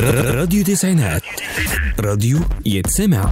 راديو 0.00 0.64
تسعينات. 0.64 1.22
راديو 2.00 2.38
يتسمع. 2.66 3.30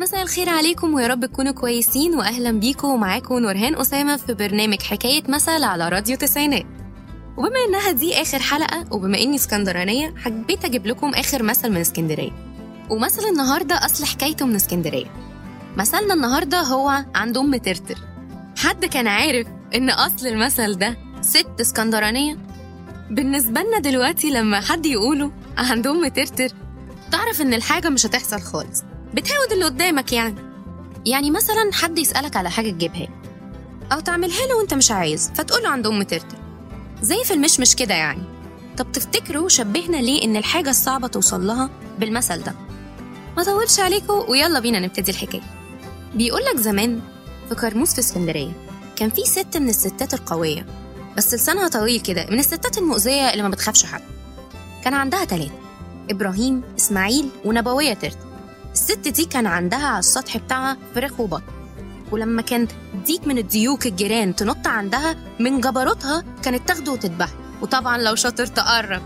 مساء 0.00 0.22
الخير 0.22 0.48
عليكم 0.48 0.94
ويا 0.94 1.06
رب 1.06 1.26
تكونوا 1.26 1.52
كويسين 1.52 2.14
واهلا 2.14 2.50
بيكم. 2.50 2.88
ومعاكم 2.88 3.38
نورهان 3.38 3.76
أسامة 3.76 4.16
في 4.16 4.34
برنامج 4.34 4.82
حكاية 4.82 5.22
مثل 5.28 5.62
على 5.62 5.88
راديو 5.88 6.16
تسعينات. 6.16 6.66
وبما 7.36 7.64
إنها 7.68 7.92
دي 7.92 8.22
آخر 8.22 8.38
حلقة 8.38 8.84
وبما 8.90 9.18
إني 9.18 9.36
اسكندرانية 9.36 10.14
حبيت 10.16 10.64
أجيب 10.64 10.86
لكم 10.86 11.10
آخر 11.14 11.42
مثل 11.42 11.70
من 11.70 11.80
اسكندرية. 11.80 12.55
ومثل 12.90 13.28
النهارده 13.28 13.74
اصل 13.84 14.04
حكايته 14.04 14.46
من 14.46 14.54
اسكندرية. 14.54 15.06
مثلنا 15.76 16.14
النهارده 16.14 16.60
هو 16.60 17.04
عند 17.14 17.38
أم 17.38 17.56
ترتر. 17.56 17.98
حد 18.58 18.84
كان 18.84 19.06
عارف 19.06 19.46
إن 19.74 19.90
أصل 19.90 20.26
المثل 20.26 20.74
ده 20.78 20.96
ست 21.20 21.60
اسكندرانية؟ 21.60 22.38
بالنسبة 23.10 23.60
لنا 23.60 23.78
دلوقتي 23.78 24.30
لما 24.30 24.60
حد 24.60 24.86
يقوله 24.86 25.32
عند 25.58 25.86
أم 25.86 26.08
ترتر 26.08 26.48
تعرف 27.12 27.40
إن 27.40 27.54
الحاجة 27.54 27.88
مش 27.88 28.06
هتحصل 28.06 28.40
خالص. 28.40 28.82
بتهاود 29.14 29.52
اللي 29.52 29.64
قدامك 29.64 30.12
يعني. 30.12 30.34
يعني 31.06 31.30
مثلا 31.30 31.70
حد 31.72 31.98
يسألك 31.98 32.36
على 32.36 32.50
حاجة 32.50 32.70
تجيبها 32.70 33.08
أو 33.92 34.00
تعملها 34.00 34.46
له 34.46 34.56
وأنت 34.56 34.74
مش 34.74 34.90
عايز 34.90 35.30
فتقول 35.34 35.62
له 35.62 35.68
عند 35.68 35.86
أم 35.86 36.02
ترتر. 36.02 36.36
زي 37.02 37.24
في 37.24 37.34
المشمش 37.34 37.76
كده 37.76 37.94
يعني. 37.94 38.22
طب 38.78 38.92
تفتكروا 38.92 39.48
شبهنا 39.48 39.96
ليه 39.96 40.24
إن 40.24 40.36
الحاجة 40.36 40.70
الصعبة 40.70 41.08
توصل 41.08 41.46
لها 41.46 41.70
بالمثل 41.98 42.42
ده؟ 42.42 42.65
ما 43.36 43.44
طولش 43.44 43.80
عليكم 43.80 44.24
ويلا 44.28 44.60
بينا 44.60 44.78
نبتدي 44.80 45.10
الحكاية. 45.10 45.42
بيقولك 46.14 46.56
زمان 46.56 47.00
في 47.48 47.54
كرموز 47.54 47.92
في 47.92 47.98
اسكندرية 47.98 48.52
كان 48.96 49.10
في 49.10 49.20
ست 49.24 49.56
من 49.56 49.68
الستات 49.68 50.14
القوية 50.14 50.66
بس 51.16 51.34
لسانها 51.34 51.68
طويل 51.68 52.00
كده 52.00 52.26
من 52.30 52.38
الستات 52.38 52.78
المؤذية 52.78 53.30
اللي 53.30 53.42
ما 53.42 53.48
بتخافش 53.48 53.84
حد. 53.84 54.02
كان 54.84 54.94
عندها 54.94 55.24
تلاتة 55.24 55.58
إبراهيم 56.10 56.62
إسماعيل 56.78 57.28
ونبوية 57.44 57.94
ترتر 57.94 58.16
الست 58.72 59.08
دي 59.08 59.24
كان 59.24 59.46
عندها 59.46 59.86
على 59.86 59.98
السطح 59.98 60.36
بتاعها 60.36 60.76
فراخ 60.94 61.20
وبط. 61.20 61.42
ولما 62.12 62.42
كانت 62.42 62.70
ديك 63.06 63.26
من 63.26 63.38
الديوك 63.38 63.86
الجيران 63.86 64.36
تنط 64.36 64.66
عندها 64.66 65.16
من 65.40 65.60
جبروتها 65.60 66.24
كانت 66.42 66.68
تاخده 66.68 66.92
وتذبحه 66.92 67.32
وطبعا 67.62 67.98
لو 67.98 68.14
شاطر 68.14 68.46
تقرب. 68.46 69.02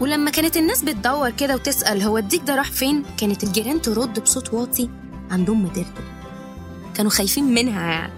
ولما 0.00 0.30
كانت 0.30 0.56
الناس 0.56 0.82
بتدور 0.82 1.30
كده 1.30 1.54
وتسأل 1.54 2.02
هو 2.02 2.18
الديك 2.18 2.42
ده 2.42 2.54
راح 2.54 2.70
فين؟ 2.72 3.02
كانت 3.18 3.44
الجيران 3.44 3.82
ترد 3.82 4.20
بصوت 4.20 4.54
واطي 4.54 4.88
عند 5.30 5.50
أم 5.50 5.66
ترتر 5.66 6.04
كانوا 6.94 7.10
خايفين 7.10 7.44
منها 7.44 7.92
يعني. 7.92 8.12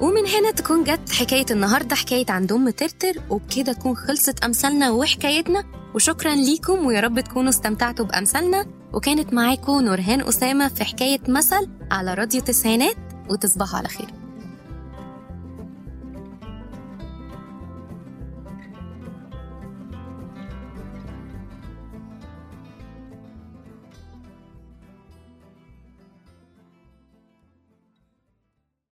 ومن 0.00 0.26
هنا 0.26 0.50
تكون 0.50 0.84
جت 0.84 1.12
حكاية 1.12 1.46
النهاردة 1.50 1.96
حكاية 1.96 2.26
عند 2.28 2.52
أم 2.52 2.70
ترتر 2.70 3.12
وبكده 3.30 3.72
تكون 3.72 3.96
خلصت 3.96 4.44
أمثالنا 4.44 4.90
وحكايتنا. 4.90 5.64
وشكرا 5.94 6.34
ليكم 6.34 6.86
ويا 6.86 7.00
رب 7.00 7.20
تكونوا 7.20 7.48
استمتعتوا 7.50 8.04
بأمثالنا. 8.04 8.66
وكانت 8.92 9.32
معاكم 9.32 9.80
نورهان 9.80 10.20
أسامة 10.20 10.68
في 10.68 10.84
حكاية 10.84 11.20
مثل 11.28 11.68
على 11.90 12.14
راديو 12.14 12.40
تسعينات 12.40 12.96
وتصبحوا 13.30 13.78
على 13.78 13.88
خير. 13.88 14.23